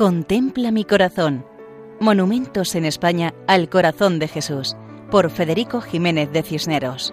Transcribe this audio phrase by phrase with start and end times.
[0.00, 1.44] Contempla mi corazón.
[2.00, 4.74] Monumentos en España al corazón de Jesús,
[5.10, 7.12] por Federico Jiménez de Cisneros.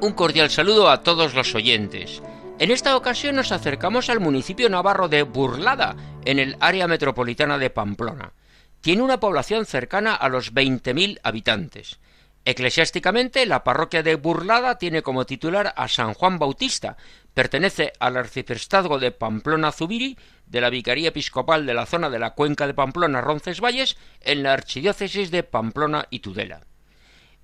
[0.00, 2.20] Un cordial saludo a todos los oyentes.
[2.58, 5.94] En esta ocasión nos acercamos al municipio navarro de Burlada,
[6.24, 8.32] en el área metropolitana de Pamplona.
[8.80, 12.00] Tiene una población cercana a los 20.000 habitantes.
[12.48, 16.96] Eclesiásticamente, la parroquia de Burlada tiene como titular a San Juan Bautista,
[17.34, 20.16] pertenece al arciprestazgo de Pamplona-Zubiri,
[20.46, 25.30] de la Vicaría Episcopal de la zona de la cuenca de Pamplona-Roncesvalles, en la archidiócesis
[25.30, 26.62] de Pamplona y Tudela.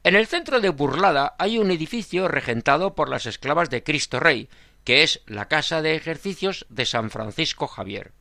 [0.04, 4.48] En el centro de Burlada hay un edificio regentado por las esclavas de Cristo Rey,
[4.84, 8.12] que es la Casa de Ejercicios de San Francisco Javier.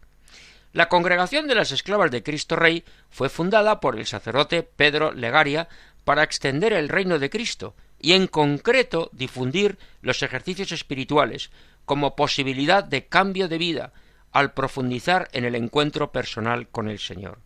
[0.74, 5.70] La congregación de las esclavas de Cristo Rey fue fundada por el sacerdote Pedro Legaria
[6.04, 11.52] para extender el reino de Cristo y en concreto difundir los ejercicios espirituales
[11.86, 13.94] como posibilidad de cambio de vida
[14.32, 17.40] al profundizar en el encuentro personal con el Señor.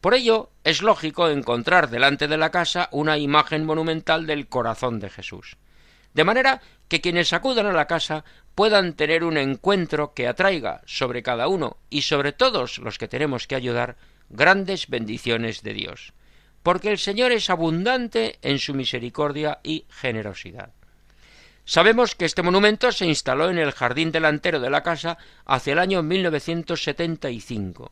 [0.00, 5.10] Por ello es lógico encontrar delante de la casa una imagen monumental del corazón de
[5.10, 5.56] Jesús,
[6.14, 11.22] de manera que quienes acudan a la casa puedan tener un encuentro que atraiga sobre
[11.22, 13.96] cada uno y sobre todos los que tenemos que ayudar
[14.28, 16.12] grandes bendiciones de Dios
[16.62, 20.70] porque el Señor es abundante en su misericordia y generosidad.
[21.64, 25.78] Sabemos que este monumento se instaló en el jardín delantero de la casa hacia el
[25.78, 27.90] año 1975,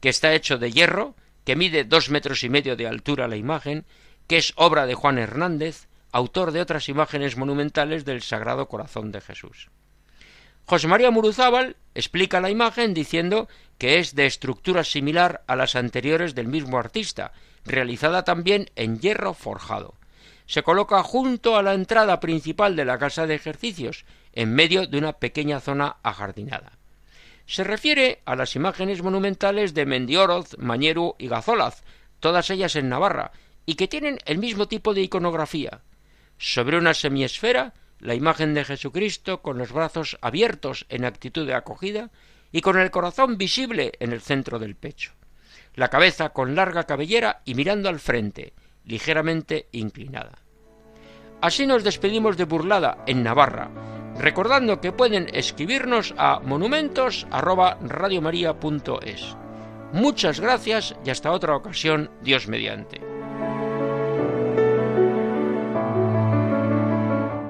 [0.00, 3.84] que está hecho de hierro, que mide dos metros y medio de altura la imagen,
[4.26, 9.20] que es obra de Juan Hernández, autor de otras imágenes monumentales del Sagrado Corazón de
[9.20, 9.68] Jesús.
[10.64, 16.34] José María Muruzábal explica la imagen diciendo que es de estructura similar a las anteriores
[16.34, 17.32] del mismo artista
[17.64, 19.94] realizada también en hierro forjado.
[20.46, 24.98] Se coloca junto a la entrada principal de la casa de ejercicios, en medio de
[24.98, 26.72] una pequeña zona ajardinada.
[27.46, 31.82] Se refiere a las imágenes monumentales de Mendioroz, Mañeru y Gazolaz,
[32.20, 33.32] todas ellas en Navarra,
[33.66, 35.82] y que tienen el mismo tipo de iconografía.
[36.38, 42.10] Sobre una semiesfera, la imagen de Jesucristo con los brazos abiertos en actitud de acogida
[42.50, 45.12] y con el corazón visible en el centro del pecho
[45.74, 50.38] la cabeza con larga cabellera y mirando al frente, ligeramente inclinada.
[51.40, 53.70] Así nos despedimos de Burlada, en Navarra,
[54.18, 59.36] recordando que pueden escribirnos a monumentos@radiomaria.es.
[59.92, 63.19] Muchas gracias y hasta otra ocasión, Dios mediante.